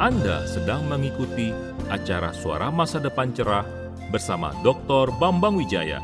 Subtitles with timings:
[0.00, 1.52] Anda sedang mengikuti
[1.92, 3.68] acara Suara Masa Depan Cerah
[4.08, 5.12] bersama Dr.
[5.20, 6.00] Bambang Wijaya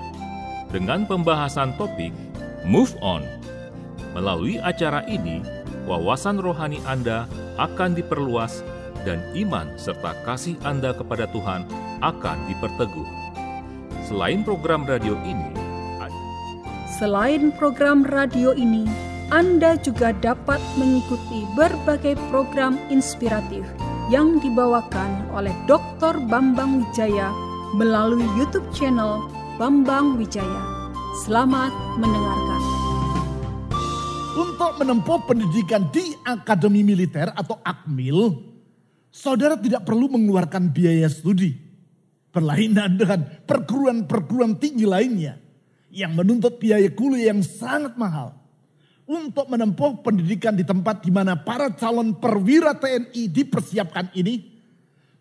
[0.69, 2.13] dengan pembahasan topik
[2.69, 3.25] Move On.
[4.13, 5.41] Melalui acara ini,
[5.89, 7.25] wawasan rohani Anda
[7.57, 8.61] akan diperluas
[9.09, 11.65] dan iman serta kasih Anda kepada Tuhan
[12.05, 13.09] akan diperteguh.
[14.05, 15.57] Selain program radio ini,
[17.01, 18.85] Selain program radio ini,
[19.33, 23.65] Anda juga dapat mengikuti berbagai program inspiratif
[24.07, 26.23] yang dibawakan oleh Dr.
[26.31, 27.35] Bambang Wijaya
[27.75, 29.27] melalui YouTube channel
[29.59, 30.63] Bambang Wijaya.
[31.27, 32.63] Selamat mendengarkan.
[34.37, 38.37] Untuk menempuh pendidikan di Akademi Militer atau AKMIL,
[39.11, 41.57] saudara tidak perlu mengeluarkan biaya studi.
[42.31, 45.41] Berlainan dengan perguruan-perguruan tinggi lainnya
[45.91, 48.46] yang menuntut biaya kuliah yang sangat mahal.
[49.07, 54.43] Untuk menempuh pendidikan di tempat di mana para calon perwira TNI dipersiapkan ini,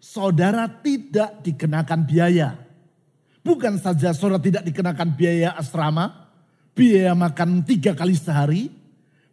[0.01, 2.57] saudara tidak dikenakan biaya.
[3.45, 6.33] Bukan saja saudara tidak dikenakan biaya asrama,
[6.73, 8.73] biaya makan tiga kali sehari,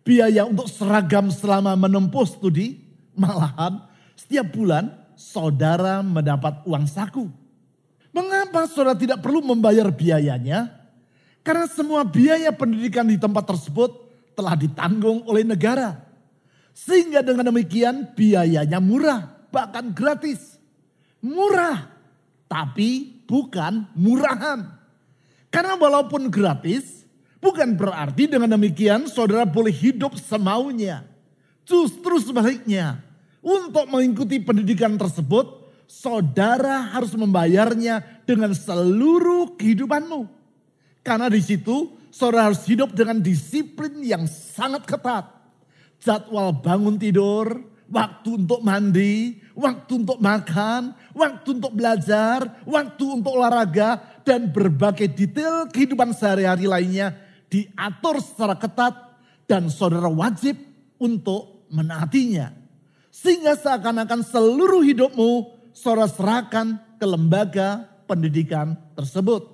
[0.04, 2.76] biaya untuk seragam selama menempuh studi,
[3.16, 3.80] malahan
[4.20, 7.24] setiap bulan saudara mendapat uang saku.
[8.12, 10.68] Mengapa saudara tidak perlu membayar biayanya?
[11.40, 16.00] Karena semua biaya pendidikan di tempat tersebut telah ditanggung oleh negara.
[16.72, 20.56] Sehingga dengan demikian biayanya murah, bahkan gratis.
[21.22, 21.86] Murah,
[22.48, 24.66] tapi bukan murahan.
[25.52, 27.04] Karena walaupun gratis,
[27.38, 31.04] bukan berarti dengan demikian saudara boleh hidup semaunya.
[31.62, 32.98] Justru sebaliknya,
[33.44, 40.26] untuk mengikuti pendidikan tersebut, saudara harus membayarnya dengan seluruh kehidupanmu.
[41.02, 45.32] Karena di situ saudara harus hidup dengan disiplin yang sangat ketat.
[45.96, 54.20] Jadwal bangun tidur, waktu untuk mandi, waktu untuk makan, waktu untuk belajar, waktu untuk olahraga,
[54.22, 57.16] dan berbagai detail kehidupan sehari-hari lainnya
[57.52, 58.94] diatur secara ketat
[59.44, 60.56] dan saudara wajib
[60.96, 62.52] untuk menaatinya.
[63.12, 65.30] Sehingga seakan-akan seluruh hidupmu
[65.76, 69.51] saudara serahkan ke lembaga pendidikan tersebut.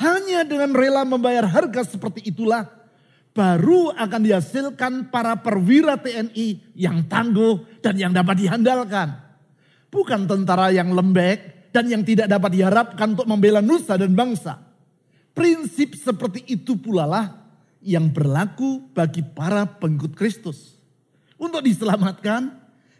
[0.00, 2.64] Hanya dengan rela membayar harga seperti itulah
[3.36, 9.12] baru akan dihasilkan para perwira TNI yang tangguh dan yang dapat diandalkan.
[9.92, 14.56] Bukan tentara yang lembek dan yang tidak dapat diharapkan untuk membela nusa dan bangsa.
[15.36, 17.26] Prinsip seperti itu pula lah
[17.84, 20.80] yang berlaku bagi para pengikut Kristus.
[21.40, 22.56] Untuk diselamatkan,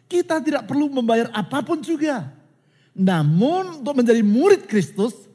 [0.09, 2.29] kita tidak perlu membayar apa pun juga.
[2.91, 5.30] Namun untuk menjadi murid Kristus,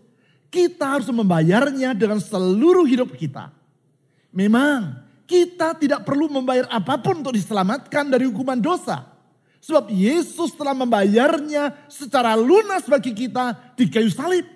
[0.57, 3.53] kita harus membayarnya dengan seluruh hidup kita.
[4.33, 9.05] Memang kita tidak perlu membayar apa pun untuk diselamatkan dari hukuman dosa.
[9.61, 14.47] Sebab Yesus telah membayarnya secara lunas bagi kita di kayu salib.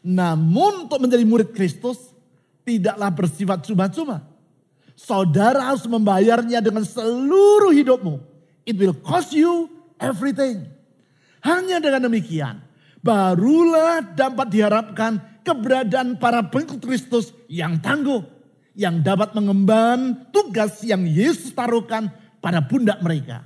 [0.00, 1.98] Namun untuk menjadi murid Kristus
[2.64, 4.24] tidaklah bersifat cuma-cuma.
[4.96, 8.22] Saudara harus membayarnya dengan seluruh hidupmu.
[8.64, 10.68] It will cost you everything.
[11.40, 12.60] Hanya dengan demikian,
[13.00, 18.22] barulah dapat diharapkan keberadaan para pengikut Kristus yang tangguh.
[18.70, 22.08] Yang dapat mengemban tugas yang Yesus taruhkan
[22.38, 23.44] pada pundak mereka.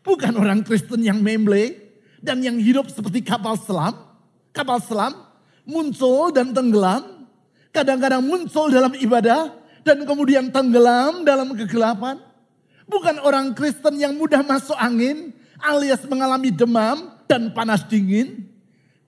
[0.00, 1.76] Bukan orang Kristen yang memble
[2.24, 3.92] dan yang hidup seperti kapal selam.
[4.56, 5.12] Kapal selam
[5.68, 7.28] muncul dan tenggelam.
[7.74, 9.52] Kadang-kadang muncul dalam ibadah
[9.84, 12.16] dan kemudian tenggelam dalam kegelapan.
[12.88, 18.53] Bukan orang Kristen yang mudah masuk angin alias mengalami demam dan panas dingin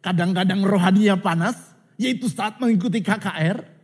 [0.05, 1.57] Kadang-kadang rohaninya panas,
[2.01, 3.77] yaitu saat mengikuti KKR.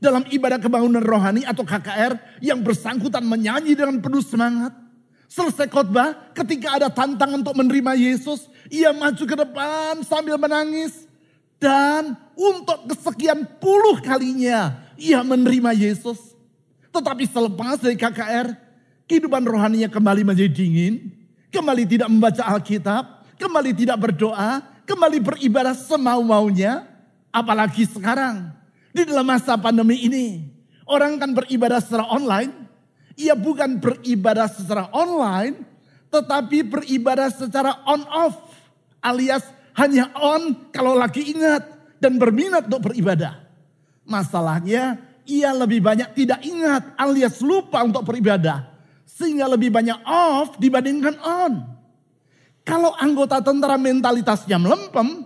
[0.00, 4.72] Dalam ibadah kebangunan rohani atau KKR yang bersangkutan menyanyi dengan penuh semangat.
[5.30, 11.06] Selesai khotbah, ketika ada tantangan untuk menerima Yesus, ia maju ke depan sambil menangis.
[11.60, 16.18] Dan untuk kesekian puluh kalinya, ia menerima Yesus.
[16.90, 18.56] Tetapi selepas dari KKR,
[19.04, 21.12] kehidupan rohaninya kembali menjadi dingin.
[21.50, 23.04] Kembali tidak membaca Alkitab,
[23.36, 26.82] kembali tidak berdoa, kembali beribadah semau-maunya.
[27.30, 28.50] Apalagi sekarang
[28.90, 30.50] di dalam masa pandemi ini.
[30.82, 32.50] Orang kan beribadah secara online.
[33.14, 35.62] Ia bukan beribadah secara online.
[36.10, 38.34] Tetapi beribadah secara on off.
[38.98, 39.46] Alias
[39.78, 41.78] hanya on kalau lagi ingat.
[42.02, 43.38] Dan berminat untuk beribadah.
[44.02, 44.98] Masalahnya
[45.28, 48.66] ia lebih banyak tidak ingat alias lupa untuk beribadah.
[49.06, 51.79] Sehingga lebih banyak off dibandingkan on.
[52.64, 55.24] Kalau anggota tentara mentalitasnya melempem,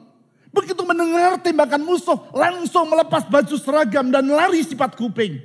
[0.55, 5.43] begitu mendengar tembakan musuh langsung melepas baju seragam dan lari sifat kuping.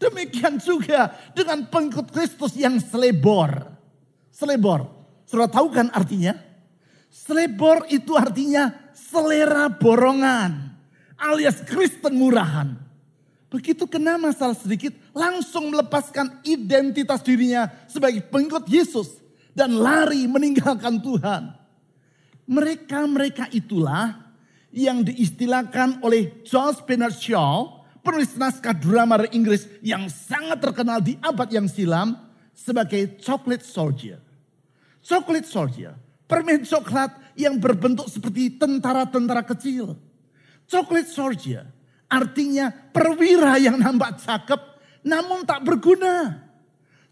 [0.00, 3.68] Demikian juga dengan pengikut Kristus yang selebor.
[4.32, 4.88] Selebor.
[5.28, 6.32] Saudara tahu kan artinya?
[7.12, 10.72] Selebor itu artinya selera borongan
[11.20, 12.72] alias Kristen murahan.
[13.52, 19.19] Begitu kena masalah sedikit langsung melepaskan identitas dirinya sebagai pengikut Yesus
[19.54, 21.54] dan lari meninggalkan Tuhan.
[22.50, 24.30] Mereka-mereka itulah
[24.74, 31.46] yang diistilahkan oleh Charles Bernard Shaw, penulis naskah drama Inggris yang sangat terkenal di abad
[31.50, 32.14] yang silam
[32.54, 34.18] sebagai chocolate soldier.
[35.00, 35.94] Chocolate soldier,
[36.26, 39.96] permen coklat yang berbentuk seperti tentara-tentara kecil.
[40.70, 41.64] Chocolate soldier
[42.10, 44.60] artinya perwira yang nampak cakep
[45.06, 46.46] namun tak berguna.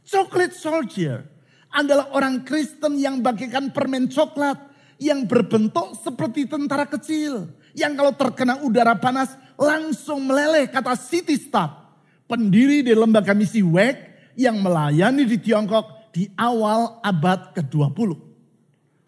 [0.05, 1.38] Chocolate soldier
[1.73, 4.57] adalah orang Kristen yang bagikan permen coklat
[4.99, 7.49] yang berbentuk seperti tentara kecil.
[7.73, 11.87] Yang kalau terkena udara panas langsung meleleh kata City Staff.
[12.29, 13.97] Pendiri di lembaga misi WEG
[14.37, 18.21] yang melayani di Tiongkok di awal abad ke-20.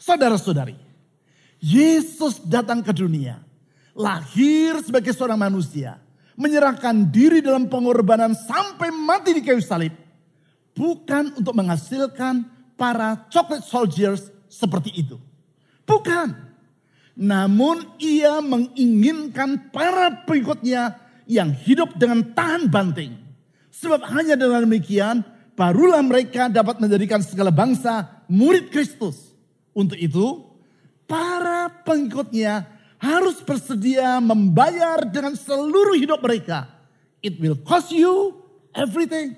[0.00, 0.72] Saudara-saudari,
[1.60, 3.44] Yesus datang ke dunia,
[3.92, 6.00] lahir sebagai seorang manusia,
[6.40, 9.92] menyerahkan diri dalam pengorbanan sampai mati di kayu salib.
[10.75, 12.46] Bukan untuk menghasilkan
[12.78, 15.20] para chocolate soldiers seperti itu.
[15.84, 16.32] Bukan.
[17.20, 20.96] Namun ia menginginkan para pengikutnya
[21.28, 23.12] yang hidup dengan tahan banting.
[23.70, 25.22] Sebab hanya dengan demikian
[25.58, 29.37] barulah mereka dapat menjadikan segala bangsa murid Kristus.
[29.76, 30.43] Untuk itu,
[31.05, 32.66] para pengikutnya
[33.00, 36.69] harus bersedia membayar dengan seluruh hidup mereka.
[37.20, 38.40] It will cost you
[38.73, 39.37] everything.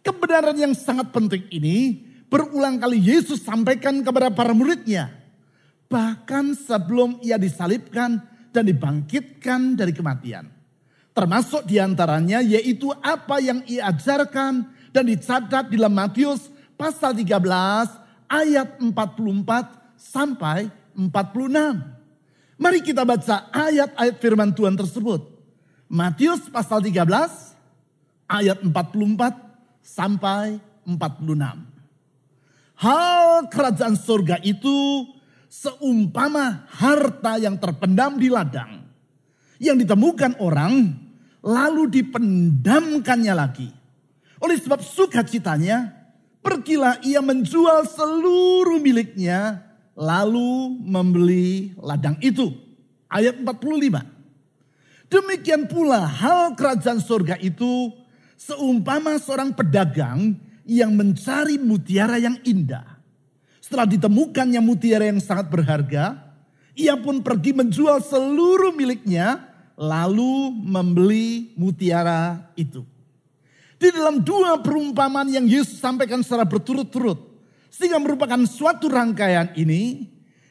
[0.00, 2.00] Kebenaran yang sangat penting ini
[2.32, 5.12] berulang kali Yesus sampaikan kepada para muridnya.
[5.90, 8.22] Bahkan sebelum ia disalibkan
[8.54, 10.46] dan dibangkitkan dari kematian.
[11.10, 14.64] Termasuk di antaranya yaitu apa yang ia ajarkan
[14.94, 16.48] dan dicatat di dalam Matius
[16.78, 17.42] pasal 13
[18.30, 22.60] ayat 44 sampai 46.
[22.60, 25.26] Mari kita baca ayat-ayat firman Tuhan tersebut.
[25.90, 27.02] Matius pasal 13
[28.30, 29.49] ayat 44
[29.82, 32.80] sampai 46.
[32.80, 35.04] Hal kerajaan surga itu
[35.50, 38.86] seumpama harta yang terpendam di ladang.
[39.60, 40.96] Yang ditemukan orang
[41.44, 43.80] lalu dipendamkannya lagi
[44.40, 45.92] oleh sebab sukacitanya,
[46.40, 49.60] pergilah ia menjual seluruh miliknya,
[49.92, 52.48] lalu membeli ladang itu.
[53.12, 54.00] Ayat 45.
[55.12, 57.92] Demikian pula hal kerajaan surga itu
[58.40, 60.32] seumpama seorang pedagang
[60.64, 62.96] yang mencari mutiara yang indah.
[63.60, 66.16] Setelah ditemukannya mutiara yang sangat berharga,
[66.72, 69.44] ia pun pergi menjual seluruh miliknya,
[69.76, 72.82] lalu membeli mutiara itu.
[73.80, 77.28] Di dalam dua perumpamaan yang Yesus sampaikan secara berturut-turut.
[77.70, 80.04] Sehingga merupakan suatu rangkaian ini.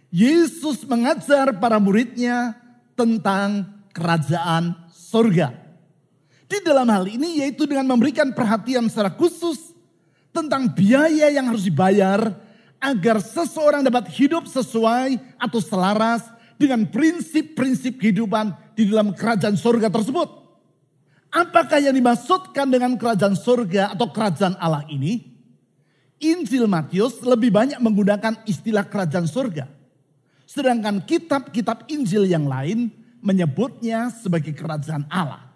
[0.09, 2.57] Yesus mengajar para muridnya
[2.97, 5.68] tentang kerajaan surga.
[6.49, 9.69] Di dalam hal ini yaitu dengan memberikan perhatian secara khusus
[10.33, 12.33] tentang biaya yang harus dibayar
[12.81, 16.25] agar seseorang dapat hidup sesuai atau selaras
[16.57, 20.27] dengan prinsip-prinsip kehidupan di dalam kerajaan surga tersebut.
[21.29, 25.29] Apakah yang dimaksudkan dengan kerajaan surga atau kerajaan Allah ini?
[26.17, 29.69] Injil Matius lebih banyak menggunakan istilah kerajaan surga.
[30.49, 32.89] Sedangkan kitab-kitab Injil yang lain
[33.21, 35.48] menyebutnya sebagai kerajaan Allah.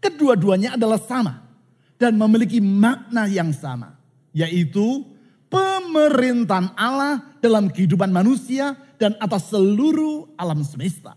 [0.00, 1.44] Kedua-duanya adalah sama
[2.00, 4.00] dan memiliki makna yang sama.
[4.32, 5.04] Yaitu
[5.52, 11.16] pemerintahan Allah dalam kehidupan manusia dan atas seluruh alam semesta.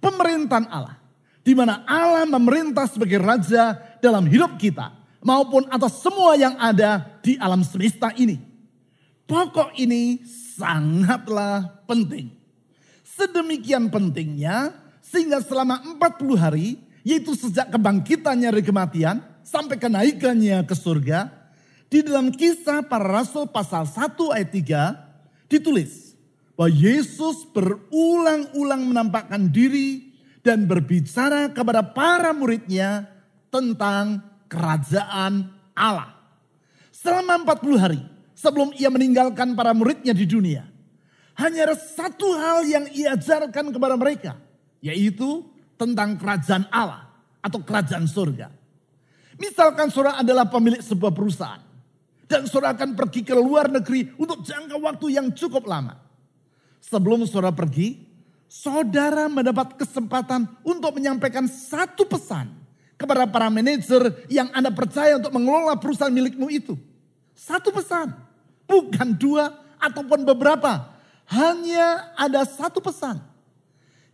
[0.00, 0.96] Pemerintahan Allah
[1.44, 4.92] di mana Allah memerintah sebagai raja dalam hidup kita
[5.24, 8.36] maupun atas semua yang ada di alam semesta ini.
[9.28, 10.24] Pokok ini
[10.56, 12.32] sangatlah penting.
[13.04, 21.30] Sedemikian pentingnya sehingga selama 40 hari yaitu sejak kebangkitannya dari kematian sampai kenaikannya ke surga
[21.88, 26.12] di dalam kisah para rasul pasal 1 ayat 3 ditulis
[26.58, 30.12] bahwa Yesus berulang-ulang menampakkan diri
[30.42, 33.06] dan berbicara kepada para muridnya
[33.48, 36.18] tentang kerajaan Allah.
[36.90, 38.00] Selama 40 hari
[38.34, 40.66] sebelum ia meninggalkan para muridnya di dunia.
[41.38, 44.34] Hanya ada satu hal yang ia ajarkan kepada mereka.
[44.82, 45.46] Yaitu
[45.78, 47.06] tentang kerajaan Allah
[47.38, 48.50] atau kerajaan surga.
[49.38, 51.62] Misalkan saudara adalah pemilik sebuah perusahaan.
[52.28, 55.96] Dan saudara akan pergi ke luar negeri untuk jangka waktu yang cukup lama.
[56.84, 58.04] Sebelum saudara pergi,
[58.44, 62.52] saudara mendapat kesempatan untuk menyampaikan satu pesan
[63.00, 66.76] kepada para manajer yang Anda percaya untuk mengelola perusahaan milikmu itu.
[67.32, 68.12] Satu pesan,
[68.68, 70.90] bukan dua ataupun beberapa.
[71.32, 73.22] Hanya ada satu pesan.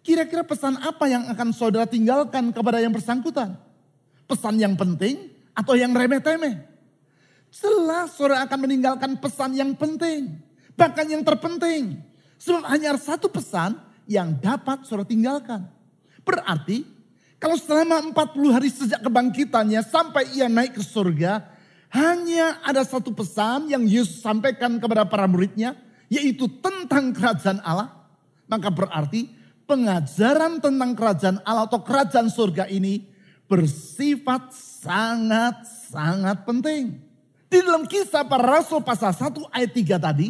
[0.05, 3.57] Kira-kira pesan apa yang akan saudara tinggalkan kepada yang bersangkutan?
[4.29, 6.61] Pesan yang penting atau yang remeh-temeh?
[7.49, 10.37] Jelas saudara akan meninggalkan pesan yang penting.
[10.77, 12.05] Bahkan yang terpenting.
[12.37, 15.65] Sebab hanya satu pesan yang dapat saudara tinggalkan.
[16.21, 16.85] Berarti
[17.41, 21.49] kalau selama 40 hari sejak kebangkitannya sampai ia naik ke surga.
[21.89, 25.81] Hanya ada satu pesan yang Yesus sampaikan kepada para muridnya.
[26.13, 27.89] Yaitu tentang kerajaan Allah.
[28.45, 33.05] Maka berarti pengajaran tentang kerajaan Allah atau kerajaan surga ini
[33.49, 34.53] bersifat
[34.85, 37.01] sangat-sangat penting.
[37.49, 40.29] Di dalam kisah para rasul pasal 1 ayat 3 tadi,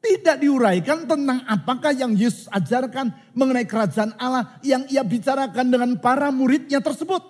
[0.00, 6.30] tidak diuraikan tentang apakah yang Yesus ajarkan mengenai kerajaan Allah yang ia bicarakan dengan para
[6.32, 7.20] muridnya tersebut.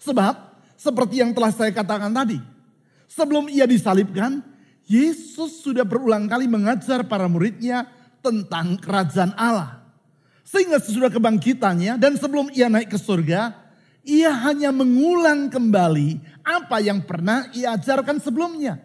[0.00, 0.34] Sebab
[0.78, 2.38] seperti yang telah saya katakan tadi,
[3.10, 4.40] sebelum ia disalibkan,
[4.84, 7.88] Yesus sudah berulang kali mengajar para muridnya
[8.24, 9.83] tentang kerajaan Allah.
[10.44, 13.56] Sehingga sesudah kebangkitannya dan sebelum ia naik ke surga,
[14.04, 18.76] ia hanya mengulang kembali apa yang pernah ia ajarkan sebelumnya.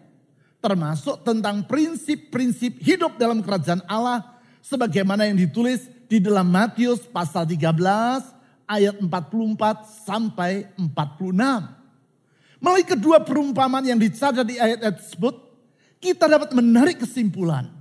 [0.64, 7.70] Termasuk tentang prinsip-prinsip hidup dalam kerajaan Allah sebagaimana yang ditulis di dalam Matius pasal 13
[8.68, 11.80] ayat 44 sampai 46.
[12.60, 15.34] Melalui kedua perumpamaan yang dicatat di ayat-ayat tersebut,
[15.96, 17.72] kita dapat menarik kesimpulan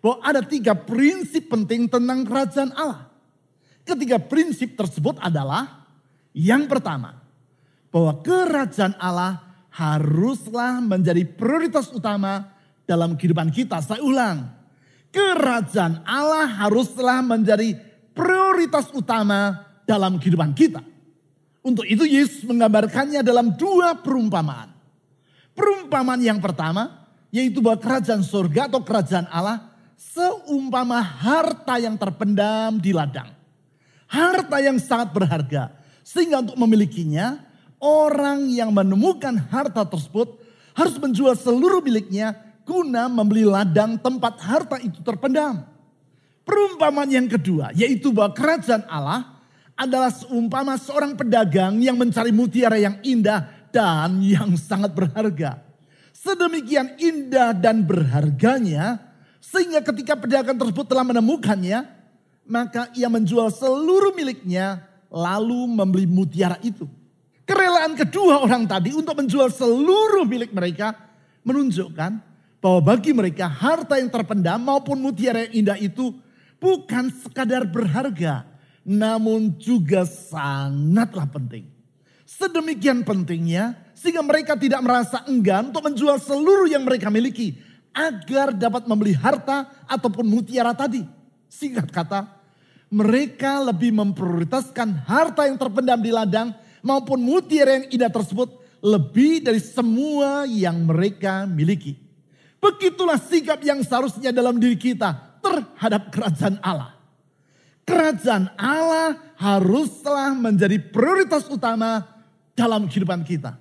[0.00, 3.11] bahwa ada tiga prinsip penting tentang kerajaan Allah.
[3.82, 5.82] Ketiga prinsip tersebut adalah
[6.32, 7.20] yang pertama,
[7.92, 12.48] bahwa kerajaan Allah haruslah menjadi prioritas utama
[12.88, 13.84] dalam kehidupan kita.
[13.84, 14.48] Saya ulang,
[15.12, 17.76] kerajaan Allah haruslah menjadi
[18.16, 20.80] prioritas utama dalam kehidupan kita.
[21.62, 24.72] Untuk itu Yesus menggambarkannya dalam dua perumpamaan.
[25.52, 32.90] Perumpamaan yang pertama yaitu bahwa kerajaan surga atau kerajaan Allah seumpama harta yang terpendam di
[32.92, 33.41] ladang.
[34.12, 35.72] Harta yang sangat berharga
[36.04, 37.40] sehingga untuk memilikinya,
[37.80, 40.36] orang yang menemukan harta tersebut
[40.76, 42.36] harus menjual seluruh miliknya
[42.68, 45.64] guna membeli ladang tempat harta itu terpendam.
[46.42, 49.38] Perumpamaan yang kedua, yaitu bahwa kerajaan Allah
[49.78, 55.62] adalah seumpama seorang pedagang yang mencari mutiara yang indah dan yang sangat berharga.
[56.10, 58.98] Sedemikian indah dan berharganya,
[59.38, 62.01] sehingga ketika pedagang tersebut telah menemukannya,
[62.46, 64.82] maka ia menjual seluruh miliknya
[65.12, 66.88] lalu membeli mutiara itu.
[67.42, 70.94] Kerelaan kedua orang tadi untuk menjual seluruh milik mereka
[71.42, 72.22] menunjukkan
[72.62, 76.14] bahwa bagi mereka harta yang terpendam maupun mutiara yang indah itu
[76.62, 78.46] bukan sekadar berharga,
[78.86, 81.66] namun juga sangatlah penting.
[82.22, 87.58] Sedemikian pentingnya sehingga mereka tidak merasa enggan untuk menjual seluruh yang mereka miliki
[87.92, 91.04] agar dapat membeli harta ataupun mutiara tadi.
[91.52, 92.24] Singkat kata,
[92.88, 98.48] mereka lebih memprioritaskan harta yang terpendam di ladang maupun mutiara yang indah tersebut
[98.80, 102.00] lebih dari semua yang mereka miliki.
[102.56, 105.12] Begitulah sikap yang seharusnya dalam diri kita
[105.44, 106.96] terhadap kerajaan Allah.
[107.84, 112.00] Kerajaan Allah haruslah menjadi prioritas utama
[112.56, 113.60] dalam kehidupan kita.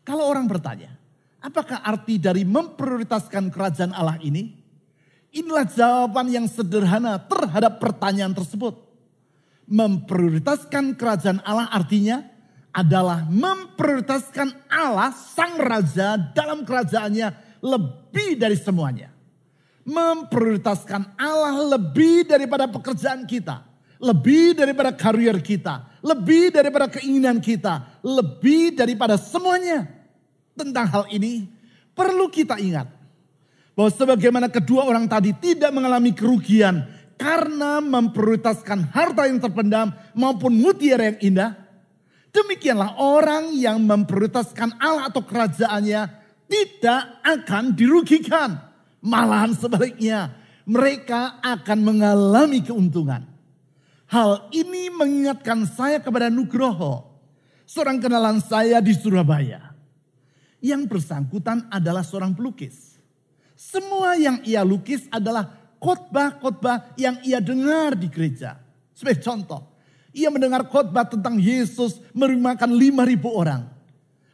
[0.00, 0.96] Kalau orang bertanya,
[1.44, 4.61] apakah arti dari memprioritaskan kerajaan Allah ini?
[5.32, 8.76] Inilah jawaban yang sederhana terhadap pertanyaan tersebut.
[9.64, 12.20] Memprioritaskan kerajaan Allah artinya
[12.68, 17.32] adalah memprioritaskan Allah sang raja dalam kerajaannya
[17.64, 19.08] lebih dari semuanya.
[19.88, 23.64] Memprioritaskan Allah lebih daripada pekerjaan kita,
[24.04, 29.88] lebih daripada karier kita, lebih daripada keinginan kita, lebih daripada semuanya.
[30.52, 31.48] Tentang hal ini
[31.96, 33.01] perlu kita ingat
[33.72, 36.84] bahwa sebagaimana kedua orang tadi tidak mengalami kerugian
[37.16, 41.50] karena memprioritaskan harta yang terpendam maupun mutiara yang indah.
[42.32, 46.02] Demikianlah orang yang memprioritaskan Allah atau kerajaannya
[46.48, 48.56] tidak akan dirugikan.
[49.04, 50.32] Malahan sebaliknya
[50.64, 53.28] mereka akan mengalami keuntungan.
[54.08, 57.08] Hal ini mengingatkan saya kepada Nugroho.
[57.64, 59.72] Seorang kenalan saya di Surabaya.
[60.60, 62.91] Yang bersangkutan adalah seorang pelukis.
[63.62, 65.46] Semua yang ia lukis adalah
[65.78, 68.58] khotbah-khotbah yang ia dengar di gereja.
[68.90, 69.62] Sebagai contoh,
[70.10, 73.70] ia mendengar khotbah tentang Yesus merimakan lima ribu orang.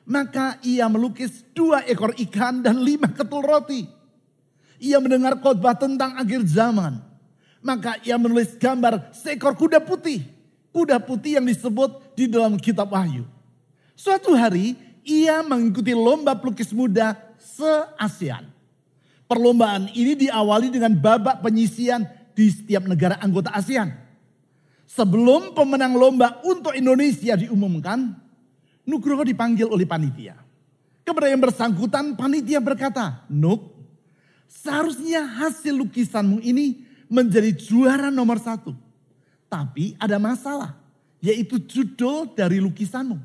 [0.09, 3.85] Maka ia melukis dua ekor ikan dan lima ketul roti.
[4.81, 6.97] Ia mendengar khotbah tentang akhir zaman.
[7.61, 10.25] Maka ia menulis gambar seekor kuda putih.
[10.73, 13.29] Kuda putih yang disebut di dalam kitab Wahyu.
[13.93, 14.73] Suatu hari
[15.05, 18.58] ia mengikuti lomba pelukis muda se-ASEAN.
[19.29, 23.93] Perlombaan ini diawali dengan babak penyisian di setiap negara anggota ASEAN.
[24.89, 28.17] Sebelum pemenang lomba untuk Indonesia diumumkan,
[28.89, 30.33] Nugroho dipanggil oleh panitia.
[31.05, 33.77] Kepada yang bersangkutan, panitia berkata, Nuk,
[34.49, 38.73] seharusnya hasil lukisanmu ini menjadi juara nomor satu.
[39.53, 40.73] Tapi ada masalah,
[41.21, 43.21] yaitu judul dari lukisanmu.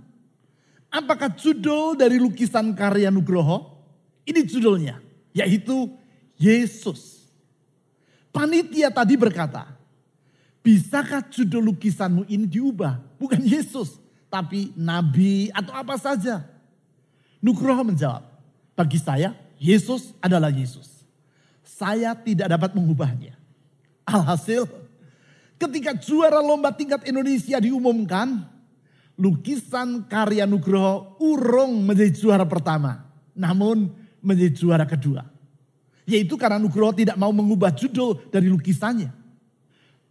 [0.91, 3.71] Apakah judul dari lukisan karya Nugroho?
[4.27, 4.99] Ini judulnya,
[5.33, 5.91] yaitu
[6.37, 7.27] Yesus.
[8.33, 9.73] Panitia tadi berkata,
[10.65, 12.97] bisakah judul lukisanmu ini diubah?
[13.21, 13.97] Bukan Yesus,
[14.29, 16.41] tapi nabi atau apa saja.
[17.43, 18.23] Nugroho menjawab,
[18.73, 21.03] bagi saya Yesus adalah Yesus.
[21.61, 23.35] Saya tidak dapat mengubahnya.
[24.07, 24.65] Alhasil
[25.63, 28.43] ketika juara lomba tingkat Indonesia diumumkan,
[29.15, 33.07] lukisan karya Nugroho urung menjadi juara pertama.
[33.31, 35.27] Namun menjadi juara kedua.
[36.07, 39.11] Yaitu karena Nugroho tidak mau mengubah judul dari lukisannya.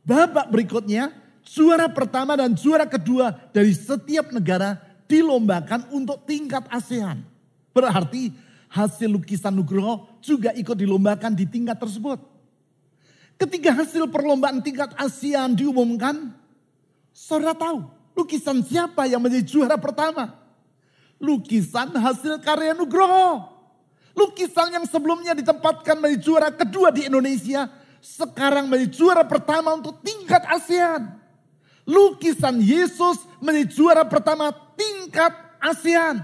[0.04, 4.78] Babak berikutnya Juara pertama dan juara kedua dari setiap negara
[5.10, 7.18] dilombakan untuk tingkat ASEAN.
[7.74, 8.30] Berarti
[8.70, 12.22] hasil lukisan Nugroho juga ikut dilombakan di tingkat tersebut.
[13.36, 16.30] Ketika hasil perlombaan tingkat ASEAN diumumkan,
[17.10, 20.38] saudara tahu lukisan siapa yang menjadi juara pertama?
[21.18, 23.50] Lukisan hasil karya Nugroho.
[24.12, 30.44] Lukisan yang sebelumnya ditempatkan menjadi juara kedua di Indonesia, sekarang menjadi juara pertama untuk tingkat
[30.48, 31.22] ASEAN
[31.88, 36.22] lukisan Yesus menjadi juara pertama tingkat ASEAN.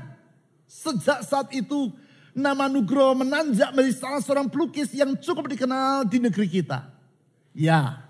[0.68, 1.90] Sejak saat itu
[2.36, 6.92] nama Nugroho menanjak menjadi salah seorang pelukis yang cukup dikenal di negeri kita.
[7.56, 8.06] Ya,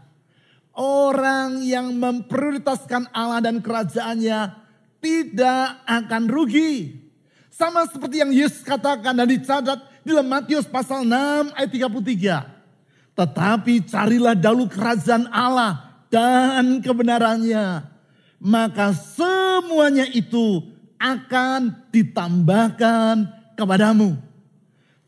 [0.77, 4.39] orang yang memprioritaskan Allah dan kerajaannya
[5.01, 7.01] tidak akan rugi.
[7.59, 13.19] Sama seperti yang Yesus katakan dan dicatat di dalam Matius pasal 6 ayat 33.
[13.19, 17.83] Tetapi carilah dahulu kerajaan Allah dan kebenarannya,
[18.39, 20.71] maka semuanya itu
[21.03, 23.27] akan ditambahkan
[23.59, 24.15] kepadamu.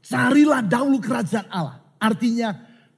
[0.02, 1.78] Carilah dahulu kerajaan Allah.
[2.02, 2.50] Artinya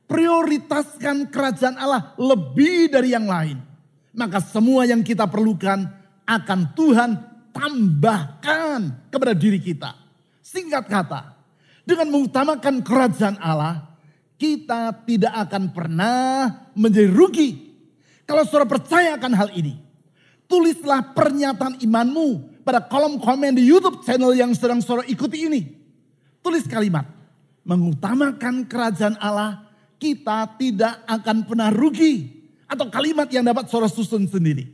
[0.08, 3.60] prioritaskan kerajaan Allah lebih dari yang lain.
[4.16, 5.84] Maka semua yang kita perlukan
[6.24, 9.94] akan Tuhan tambahkan kepada diri kita.
[10.42, 11.36] Singkat kata,
[11.86, 13.94] dengan mengutamakan kerajaan Allah,
[14.40, 17.72] kita tidak akan pernah menjadi rugi
[18.32, 19.76] kalau saudara percaya akan hal ini,
[20.46, 25.68] tulislah pernyataan imanmu pada kolom komen di YouTube channel yang sedang saudara ikuti ini.
[26.42, 27.06] Tulis kalimat,
[27.66, 29.68] mengutamakan kerajaan Allah,
[30.00, 32.40] kita tidak akan pernah rugi.
[32.64, 34.64] Atau kalimat yang dapat saudara susun sendiri.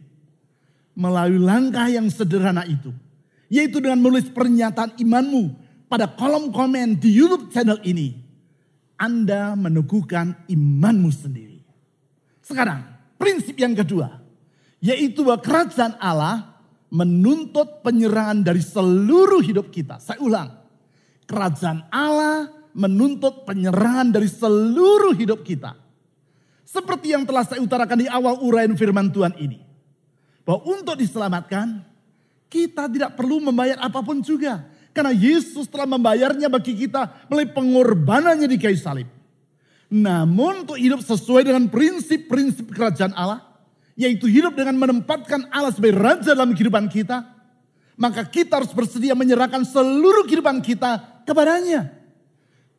[0.99, 2.91] Melalui langkah yang sederhana itu,
[3.47, 5.55] yaitu dengan menulis pernyataan imanmu
[5.87, 8.19] pada kolom komen di YouTube channel ini,
[8.99, 11.63] Anda meneguhkan imanmu sendiri.
[12.43, 14.23] Sekarang, Prinsip yang kedua,
[14.79, 16.55] yaitu bahwa kerajaan Allah
[16.87, 19.99] menuntut penyerahan dari seluruh hidup kita.
[19.99, 20.55] Saya ulang,
[21.27, 25.75] kerajaan Allah menuntut penyerahan dari seluruh hidup kita.
[26.63, 29.59] Seperti yang telah saya utarakan di awal uraian firman Tuhan ini.
[30.49, 31.85] Bahwa untuk diselamatkan,
[32.49, 34.65] kita tidak perlu membayar apa pun juga.
[34.97, 39.05] Karena Yesus telah membayarnya bagi kita melalui pengorbanannya di kayu salib.
[39.93, 43.45] Namun untuk hidup sesuai dengan prinsip-prinsip kerajaan Allah,
[43.93, 47.29] yaitu hidup dengan menempatkan Allah sebagai raja dalam kehidupan kita,
[48.01, 51.93] maka kita harus bersedia menyerahkan seluruh kehidupan kita kepadanya.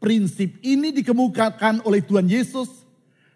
[0.01, 2.88] Prinsip ini dikemukakan oleh Tuhan Yesus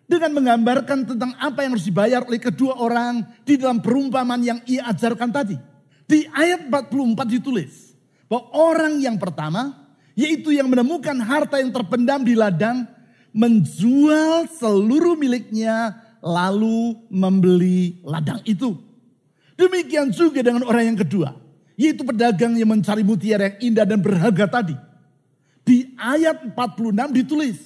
[0.04, 4.88] dengan menggambarkan tentang apa yang harus dibayar oleh kedua orang di dalam perumpamaan yang ia
[4.92, 5.56] ajarkan tadi.
[6.04, 7.96] Di ayat 44 ditulis
[8.28, 12.86] bahwa orang yang pertama yaitu yang menemukan harta yang terpendam di ladang
[13.34, 18.78] menjual seluruh miliknya lalu membeli ladang itu.
[19.58, 21.34] Demikian juga dengan orang yang kedua,
[21.78, 24.76] yaitu pedagang yang mencari mutiara yang indah dan berharga tadi.
[25.63, 27.58] Di ayat 46 ditulis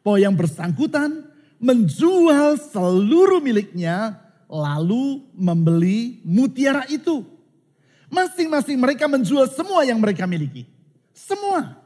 [0.00, 1.33] bahwa yang bersangkutan
[1.64, 7.24] menjual seluruh miliknya lalu membeli mutiara itu.
[8.12, 10.68] Masing-masing mereka menjual semua yang mereka miliki.
[11.16, 11.80] Semua.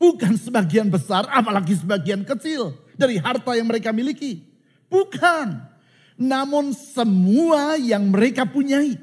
[0.00, 4.42] Bukan sebagian besar, apalagi sebagian kecil dari harta yang mereka miliki.
[4.90, 5.62] Bukan.
[6.18, 8.98] Namun semua yang mereka punyai.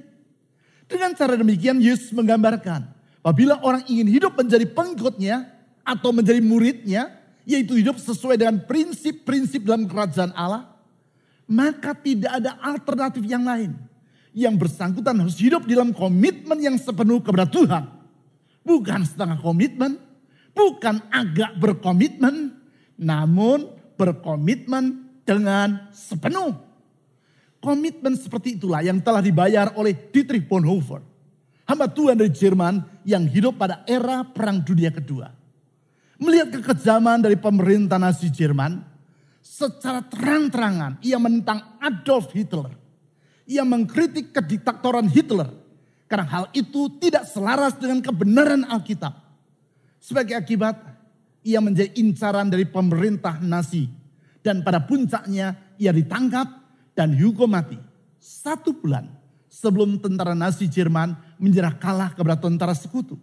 [0.85, 2.83] Dengan cara demikian Yesus menggambarkan.
[3.23, 5.49] Apabila orang ingin hidup menjadi pengikutnya
[5.81, 7.16] atau menjadi muridnya.
[7.47, 10.67] Yaitu hidup sesuai dengan prinsip-prinsip dalam kerajaan Allah.
[11.47, 13.71] Maka tidak ada alternatif yang lain.
[14.35, 17.87] Yang bersangkutan harus hidup dalam komitmen yang sepenuh kepada Tuhan.
[18.67, 19.95] Bukan setengah komitmen,
[20.51, 22.51] bukan agak berkomitmen,
[22.99, 26.51] namun berkomitmen dengan sepenuh.
[27.63, 30.99] Komitmen seperti itulah yang telah dibayar oleh Dietrich Bonhoeffer.
[31.67, 35.36] Hamba Tuhan dari Jerman yang hidup pada era Perang Dunia Kedua.
[36.17, 38.81] Melihat kekejaman dari pemerintah Nazi Jerman,
[39.41, 42.73] secara terang-terangan ia menentang Adolf Hitler.
[43.47, 45.47] Ia mengkritik kediktatoran Hitler
[46.07, 49.13] karena hal itu tidak selaras dengan kebenaran Alkitab.
[50.03, 50.75] Sebagai akibat,
[51.43, 53.87] ia menjadi incaran dari pemerintah Nazi.
[54.43, 56.47] Dan pada puncaknya ia ditangkap
[56.95, 57.75] dan dihukum mati.
[58.19, 59.07] Satu bulan
[59.51, 63.19] sebelum tentara Nazi Jerman menyerah kalah kepada tentara sekutu.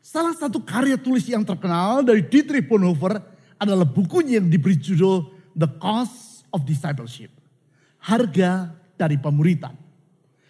[0.00, 3.20] Salah satu karya tulis yang terkenal dari Dietrich Bonhoeffer
[3.58, 7.34] adalah bukunya yang diberi judul The Cost of Discipleship.
[7.98, 9.74] Harga dari pemuritan.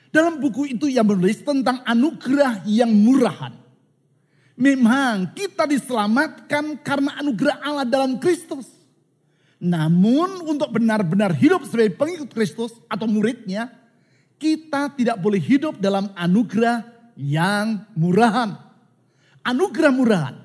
[0.08, 3.52] Dalam buku itu ia menulis tentang anugerah yang murahan.
[4.58, 8.66] Memang kita diselamatkan karena anugerah Allah dalam Kristus.
[9.58, 13.70] Namun untuk benar-benar hidup sebagai pengikut Kristus atau muridnya,
[14.38, 16.86] kita tidak boleh hidup dalam anugerah
[17.18, 18.67] yang murahan.
[19.48, 20.36] Anugerah murahan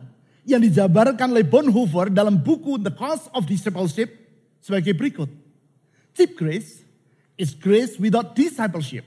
[0.48, 4.08] yang dijabarkan oleh Bonhoeffer dalam buku The Cost of Discipleship
[4.64, 5.28] sebagai berikut.
[6.16, 6.88] Cheap grace
[7.36, 9.04] is grace without discipleship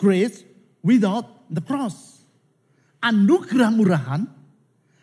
[0.00, 0.48] grace
[0.80, 2.24] without the cross.
[3.04, 4.24] Anugerah murahan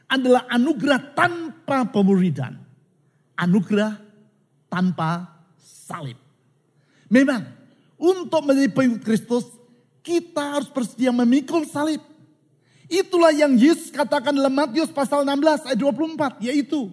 [0.10, 2.58] adalah anugerah tanpa pemuridan.
[3.38, 4.02] Anugerah
[4.66, 5.30] tanpa
[5.62, 6.18] salib.
[7.14, 7.46] Memang
[8.02, 9.46] untuk menjadi pengikut Kristus
[10.02, 12.02] kita harus bersedia memikul salib.
[12.88, 16.88] Itulah yang Yesus katakan dalam Matius pasal 16 ayat 24 yaitu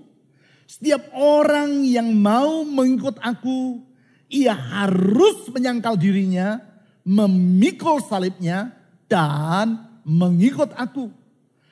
[0.66, 3.78] setiap orang yang mau mengikut aku
[4.26, 6.58] ia harus menyangkal dirinya
[7.06, 8.72] memikul salibnya
[9.06, 11.12] dan mengikut aku.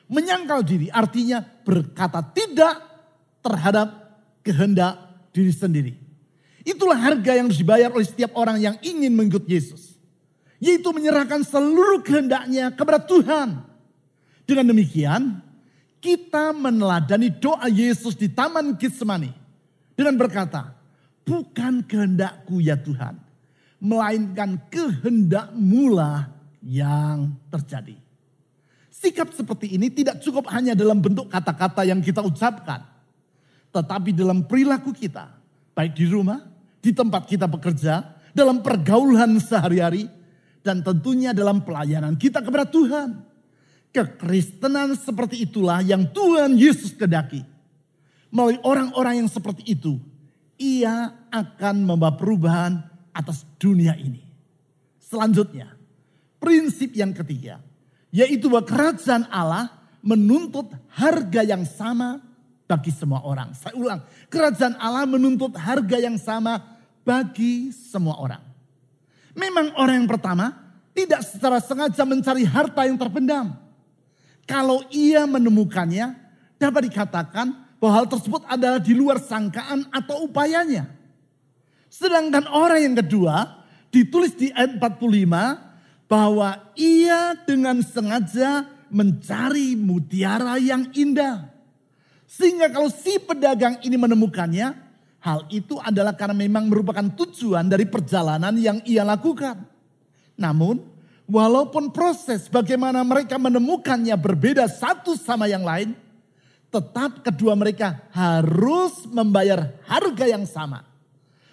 [0.07, 2.79] Menyangkal diri artinya berkata tidak
[3.41, 3.87] terhadap
[4.45, 4.93] kehendak
[5.33, 5.93] diri sendiri.
[6.63, 9.97] Itulah harga yang dibayar oleh setiap orang yang ingin mengikut Yesus.
[10.63, 13.72] Yaitu menyerahkan seluruh kehendaknya kepada Tuhan.
[14.43, 15.39] Dengan demikian,
[16.03, 19.31] kita meneladani doa Yesus di Taman Getsemani
[19.95, 20.75] dengan berkata,
[21.23, 23.15] "Bukan kehendakku ya Tuhan,
[23.83, 26.31] melainkan kehendak mula
[26.63, 27.99] yang terjadi.
[28.87, 32.79] Sikap seperti ini tidak cukup hanya dalam bentuk kata-kata yang kita ucapkan,
[33.75, 35.27] tetapi dalam perilaku kita,
[35.75, 36.39] baik di rumah,
[36.79, 40.07] di tempat kita bekerja, dalam pergaulan sehari-hari,
[40.63, 43.32] dan tentunya dalam pelayanan kita kepada Tuhan.
[43.93, 47.45] Kekristenan seperti itulah yang Tuhan Yesus kedaki.
[48.33, 50.01] Melalui orang-orang yang seperti itu,
[50.57, 52.81] ia akan membawa perubahan
[53.13, 54.25] atas dunia ini.
[54.97, 55.77] Selanjutnya,
[56.41, 57.61] prinsip yang ketiga,
[58.09, 59.69] yaitu bahwa kerajaan Allah
[60.01, 62.17] menuntut harga yang sama
[62.65, 63.53] bagi semua orang.
[63.53, 64.01] Saya ulang,
[64.33, 66.57] kerajaan Allah menuntut harga yang sama
[67.05, 68.41] bagi semua orang.
[69.37, 70.53] Memang orang yang pertama
[70.93, 73.62] tidak secara sengaja mencari harta yang terpendam.
[74.43, 76.15] Kalau ia menemukannya,
[76.59, 80.87] dapat dikatakan bahwa hal tersebut adalah di luar sangkaan atau upayanya.
[81.91, 90.89] Sedangkan orang yang kedua ditulis di ayat 45 bahwa ia dengan sengaja mencari mutiara yang
[90.93, 91.49] indah.
[92.29, 94.73] Sehingga kalau si pedagang ini menemukannya,
[95.21, 99.61] hal itu adalah karena memang merupakan tujuan dari perjalanan yang ia lakukan.
[100.33, 100.81] Namun,
[101.27, 105.95] walaupun proses bagaimana mereka menemukannya berbeda satu sama yang lain,
[106.73, 110.81] tetap kedua mereka harus membayar harga yang sama.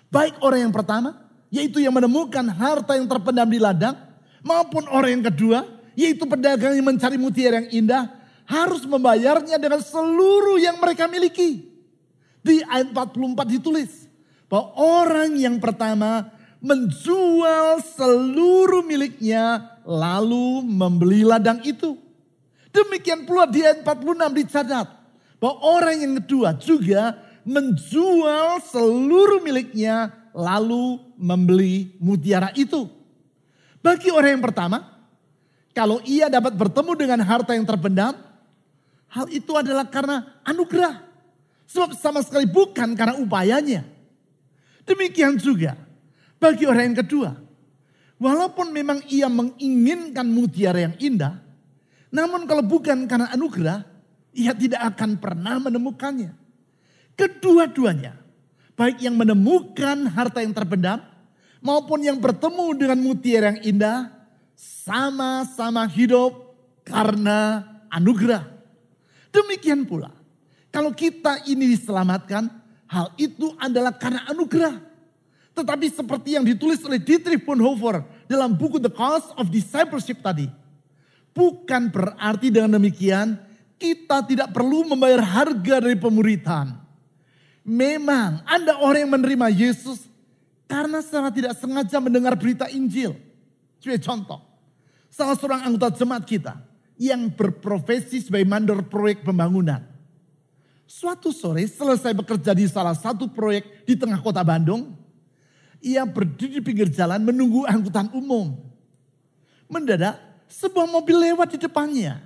[0.09, 3.95] Baik orang yang pertama, yaitu yang menemukan harta yang terpendam di ladang,
[4.41, 5.59] maupun orang yang kedua,
[5.95, 8.05] yaitu pedagang yang mencari mutiara yang indah,
[8.49, 11.71] harus membayarnya dengan seluruh yang mereka miliki.
[12.41, 14.09] Di ayat 44 ditulis
[14.49, 21.97] bahwa orang yang pertama menjual seluruh miliknya lalu membeli ladang itu.
[22.71, 24.87] Demikian pula di ayat 46 dicatat
[25.43, 32.87] bahwa orang yang kedua juga menjual seluruh miliknya lalu membeli mutiara itu.
[33.81, 34.79] Bagi orang yang pertama,
[35.73, 38.15] kalau ia dapat bertemu dengan harta yang terpendam,
[39.11, 41.09] hal itu adalah karena anugerah.
[41.67, 43.83] Sebab sama sekali bukan karena upayanya.
[44.85, 45.90] Demikian juga
[46.41, 47.31] bagi orang yang kedua.
[48.21, 51.41] Walaupun memang ia menginginkan mutiara yang indah,
[52.13, 53.87] namun kalau bukan karena anugerah,
[54.35, 56.35] ia tidak akan pernah menemukannya.
[57.17, 58.17] Kedua-duanya,
[58.77, 61.01] baik yang menemukan harta yang terpendam
[61.65, 63.99] maupun yang bertemu dengan mutiara yang indah,
[64.57, 66.53] sama-sama hidup
[66.85, 68.45] karena anugerah.
[69.33, 70.13] Demikian pula,
[70.69, 72.51] kalau kita ini diselamatkan,
[72.91, 74.90] hal itu adalah karena anugerah.
[75.55, 80.47] Tetapi seperti yang ditulis oleh Dietrich Bonhoeffer dalam buku The Cost of Discipleship tadi.
[81.31, 83.39] Bukan berarti dengan demikian
[83.81, 86.77] kita tidak perlu membayar harga dari pemuritan.
[87.65, 90.05] Memang ada orang yang menerima Yesus
[90.69, 93.17] karena secara tidak sengaja mendengar berita Injil.
[93.81, 94.41] Sebagai contoh,
[95.09, 96.61] salah seorang anggota jemaat kita
[97.01, 99.81] yang berprofesi sebagai mandor proyek pembangunan.
[100.85, 104.93] Suatu sore selesai bekerja di salah satu proyek di tengah kota Bandung,
[105.81, 108.57] ia berdiri di pinggir jalan menunggu angkutan umum.
[109.67, 112.21] Mendadak sebuah mobil lewat di depannya.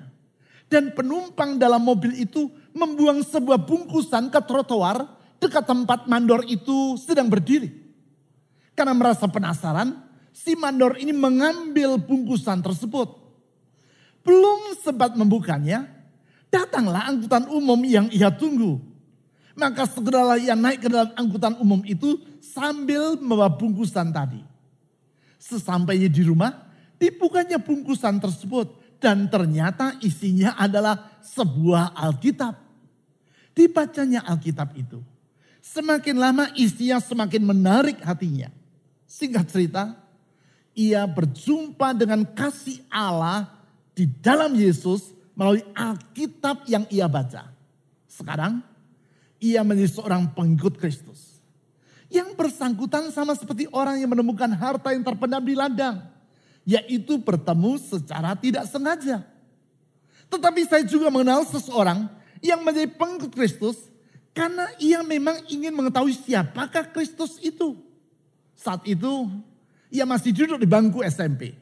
[0.67, 5.07] Dan penumpang dalam mobil itu membuang sebuah bungkusan ke trotoar
[5.39, 7.71] dekat tempat mandor itu sedang berdiri.
[8.75, 9.95] Karena merasa penasaran,
[10.35, 13.23] si mandor ini mengambil bungkusan tersebut.
[14.25, 15.87] Belum sempat membukanya,
[16.49, 18.94] datanglah angkutan umum yang ia tunggu.
[19.55, 24.43] Maka segeralah ia naik ke dalam angkutan umum itu sambil membawa bungkusan tadi.
[25.39, 26.51] Sesampainya di rumah,
[26.99, 28.83] dibukanya bungkusan tersebut.
[28.99, 32.57] Dan ternyata isinya adalah sebuah Alkitab.
[33.55, 34.99] Dibacanya Alkitab itu.
[35.63, 38.49] Semakin lama isinya semakin menarik hatinya.
[39.05, 39.95] Singkat cerita,
[40.75, 43.47] ia berjumpa dengan kasih Allah
[43.95, 47.47] di dalam Yesus melalui Alkitab yang ia baca.
[48.11, 48.63] Sekarang,
[49.43, 51.41] ia menjadi seorang pengikut Kristus.
[52.13, 56.15] Yang bersangkutan sama seperti orang yang menemukan harta yang terpendam di ladang
[56.65, 59.21] yaitu bertemu secara tidak sengaja.
[60.33, 62.09] Tetapi saya juga mengenal seseorang
[62.41, 63.77] yang menjadi pengikut Kristus
[64.33, 67.77] karena ia memang ingin mengetahui siapakah Kristus itu.
[68.57, 69.29] Saat itu
[69.93, 71.55] ia masih duduk di bangku SMP.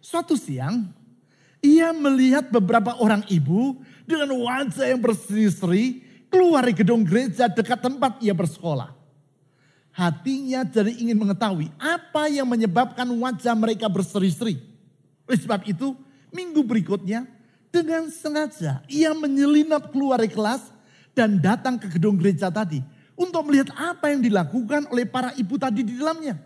[0.00, 0.88] Suatu siang
[1.60, 6.05] ia melihat beberapa orang ibu dengan wajah yang berseri-seri
[6.36, 8.92] keluar dari gedung gereja dekat tempat ia bersekolah.
[9.96, 14.60] Hatinya jadi ingin mengetahui apa yang menyebabkan wajah mereka berseri-seri.
[15.24, 15.96] Oleh sebab itu,
[16.28, 17.24] minggu berikutnya
[17.72, 20.68] dengan sengaja ia menyelinap keluar dari kelas
[21.16, 22.84] dan datang ke gedung gereja tadi
[23.16, 26.36] untuk melihat apa yang dilakukan oleh para ibu tadi di dalamnya.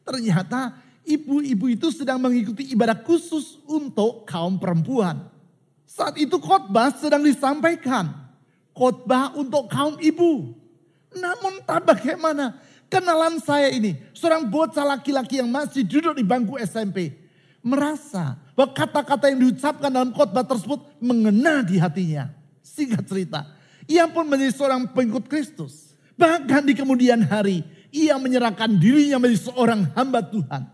[0.00, 5.28] Ternyata ibu-ibu itu sedang mengikuti ibadah khusus untuk kaum perempuan.
[5.84, 8.27] Saat itu khotbah sedang disampaikan.
[8.78, 10.54] Khotbah untuk kaum ibu.
[11.18, 12.54] Namun tak bagaimana
[12.88, 17.12] Kenalan saya ini, seorang bocah laki-laki yang masih duduk di bangku SMP.
[17.60, 22.32] Merasa bahwa kata-kata yang diucapkan dalam khotbah tersebut mengena di hatinya.
[22.64, 23.44] Singkat cerita,
[23.84, 25.92] ia pun menjadi seorang pengikut Kristus.
[26.16, 27.60] Bahkan di kemudian hari,
[27.92, 30.64] ia menyerahkan dirinya menjadi seorang hamba Tuhan.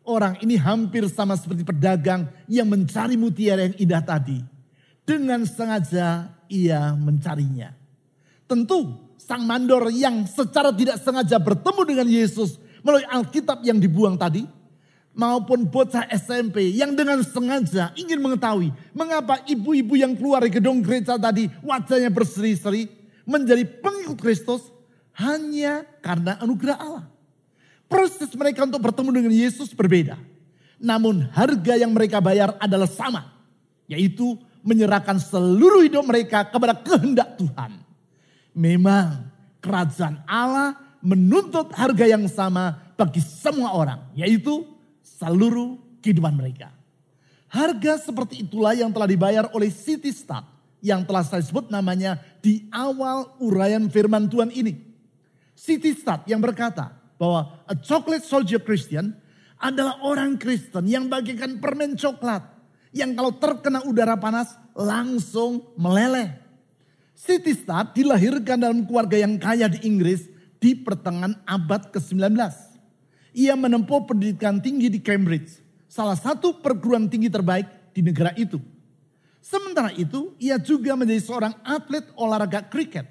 [0.00, 4.40] Orang ini hampir sama seperti pedagang yang mencari mutiara yang indah tadi.
[5.04, 7.72] Dengan sengaja ia mencarinya.
[8.44, 14.44] Tentu sang mandor yang secara tidak sengaja bertemu dengan Yesus melalui Alkitab yang dibuang tadi,
[15.14, 21.14] maupun bocah SMP yang dengan sengaja ingin mengetahui mengapa ibu-ibu yang keluar dari gedung gereja
[21.14, 22.90] tadi wajahnya berseri-seri
[23.24, 24.74] menjadi pengikut Kristus
[25.14, 27.06] hanya karena anugerah Allah.
[27.86, 30.18] Proses mereka untuk bertemu dengan Yesus berbeda.
[30.82, 33.30] Namun harga yang mereka bayar adalah sama.
[33.86, 37.84] Yaitu menyerahkan seluruh hidup mereka kepada kehendak Tuhan.
[38.56, 39.28] Memang
[39.60, 40.74] kerajaan Allah
[41.04, 44.00] menuntut harga yang sama bagi semua orang.
[44.16, 44.64] Yaitu
[45.04, 46.72] seluruh kehidupan mereka.
[47.52, 50.42] Harga seperti itulah yang telah dibayar oleh City Star.
[50.80, 54.80] Yang telah saya sebut namanya di awal uraian firman Tuhan ini.
[55.54, 59.14] City Star yang berkata bahwa a chocolate soldier Christian
[59.60, 62.53] adalah orang Kristen yang bagikan permen coklat.
[62.94, 66.38] Yang kalau terkena udara panas langsung meleleh.
[67.14, 70.30] City Star dilahirkan dalam keluarga yang kaya di Inggris
[70.62, 72.38] di pertengahan abad ke-19.
[73.34, 75.58] Ia menempuh pendidikan tinggi di Cambridge,
[75.90, 78.62] salah satu perguruan tinggi terbaik di negara itu.
[79.42, 83.10] Sementara itu, ia juga menjadi seorang atlet olahraga kriket,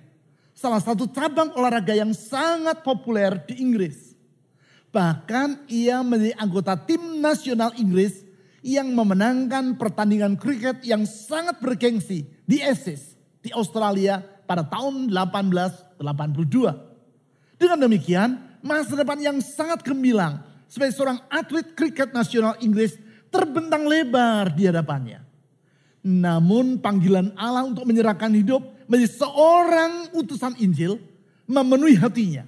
[0.56, 4.16] salah satu cabang olahraga yang sangat populer di Inggris.
[4.90, 8.23] Bahkan ia menjadi anggota tim nasional Inggris
[8.64, 16.00] yang memenangkan pertandingan kriket yang sangat bergengsi di Essex di Australia pada tahun 1882.
[17.60, 20.40] Dengan demikian, masa depan yang sangat gemilang
[20.72, 22.96] sebagai seorang atlet kriket nasional Inggris
[23.28, 25.20] terbentang lebar di hadapannya.
[26.04, 31.00] Namun panggilan Allah untuk menyerahkan hidup menjadi seorang utusan Injil
[31.48, 32.48] memenuhi hatinya.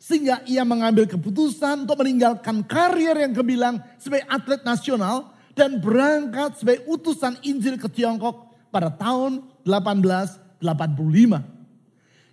[0.00, 6.82] Sehingga ia mengambil keputusan untuk meninggalkan karier yang gemilang sebagai atlet nasional dan berangkat sebagai
[6.90, 10.60] utusan Injil ke Tiongkok pada tahun 1885.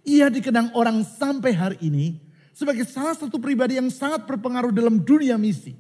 [0.02, 2.18] Ia dikenang orang sampai hari ini
[2.58, 5.78] sebagai salah satu pribadi yang sangat berpengaruh dalam dunia misi.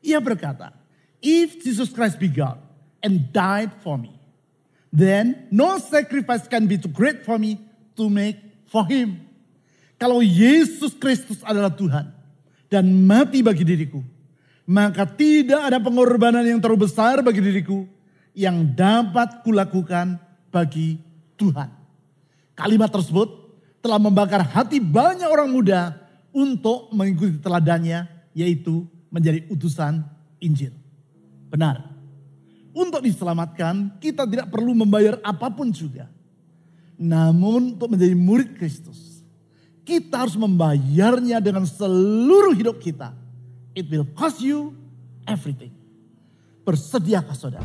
[0.00, 0.72] Ia berkata,
[1.20, 2.56] If Jesus Christ be God
[3.04, 4.16] and died for me,
[4.88, 7.60] then no sacrifice can be too great for me
[8.00, 8.40] to make
[8.72, 9.20] for him.
[10.00, 12.08] Kalau Yesus Kristus adalah Tuhan
[12.72, 14.00] dan mati bagi diriku,
[14.70, 17.90] maka tidak ada pengorbanan yang terlalu besar bagi diriku
[18.38, 20.14] yang dapat kulakukan
[20.54, 20.94] bagi
[21.34, 21.66] Tuhan.
[22.54, 23.50] Kalimat tersebut
[23.82, 25.98] telah membakar hati banyak orang muda
[26.30, 30.06] untuk mengikuti teladannya, yaitu menjadi utusan
[30.38, 30.70] Injil.
[31.50, 31.90] Benar.
[32.70, 36.06] Untuk diselamatkan, kita tidak perlu membayar apa pun juga.
[36.94, 39.26] Namun untuk menjadi murid Kristus,
[39.82, 43.18] kita harus membayarnya dengan seluruh hidup kita.
[43.70, 44.74] It will cost you
[45.30, 45.70] everything.
[46.66, 47.62] Bersediakah saudara?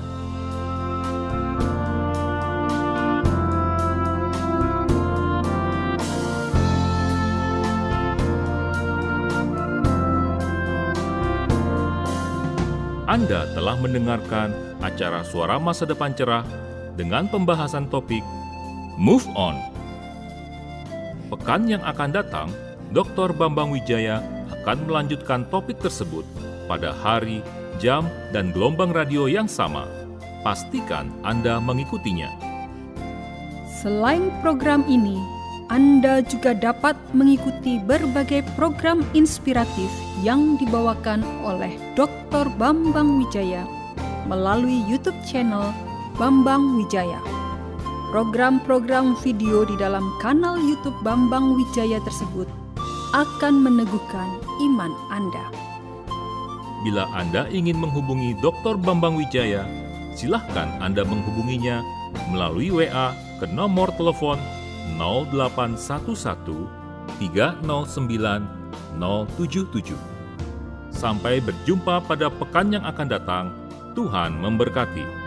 [13.05, 14.53] Anda telah mendengarkan
[14.85, 16.45] acara Suara Masa Depan Cerah
[16.93, 18.21] dengan pembahasan topik
[19.01, 19.57] Move On.
[21.33, 22.53] Pekan yang akan datang,
[22.93, 23.33] Dr.
[23.33, 24.21] Bambang Wijaya
[24.65, 26.25] akan melanjutkan topik tersebut
[26.65, 27.45] pada hari,
[27.77, 29.85] jam, dan gelombang radio yang sama.
[30.41, 32.33] Pastikan Anda mengikutinya.
[33.69, 35.21] Selain program ini,
[35.69, 39.93] Anda juga dapat mengikuti berbagai program inspiratif
[40.25, 42.49] yang dibawakan oleh Dr.
[42.57, 43.69] Bambang Wijaya
[44.25, 45.69] melalui YouTube channel
[46.17, 47.21] Bambang Wijaya.
[48.09, 52.49] Program-program video di dalam kanal YouTube Bambang Wijaya tersebut
[53.13, 54.44] akan meneguhkan
[54.75, 55.47] iman Anda.
[56.83, 58.75] Bila Anda ingin menghubungi Dr.
[58.75, 59.63] Bambang Wijaya,
[60.11, 61.79] silahkan Anda menghubunginya
[62.27, 64.35] melalui WA ke nomor telepon
[64.99, 66.67] 0811
[67.23, 67.63] 309
[68.99, 69.95] 077.
[70.91, 73.45] Sampai berjumpa pada pekan yang akan datang.
[73.95, 75.24] Tuhan memberkati.